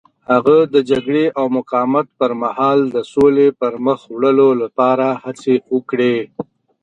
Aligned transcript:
هغه 0.31 0.57
د 0.73 0.75
جګړې 0.89 1.25
او 1.39 1.45
مقاومت 1.57 2.07
پر 2.19 2.31
مهال 2.41 2.79
د 2.95 2.97
سولې 3.13 3.47
پرمخ 3.59 3.99
وړلو 4.15 4.49
لپاره 4.63 5.07
هڅې 5.23 5.55
وکړې. 5.73 6.15